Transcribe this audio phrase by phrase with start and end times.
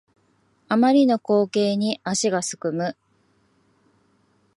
[0.67, 2.97] あまりの光景に足がすくむ